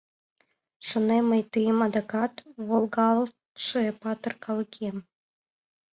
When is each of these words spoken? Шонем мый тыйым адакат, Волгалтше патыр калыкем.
Шонем 0.87 1.23
мый 1.29 1.43
тыйым 1.53 1.77
адакат, 1.87 2.33
Волгалтше 2.67 3.83
патыр 4.01 4.33
калыкем. 4.43 4.97